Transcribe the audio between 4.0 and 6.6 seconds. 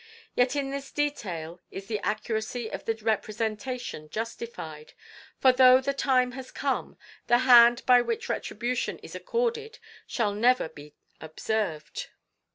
justified, for though the time has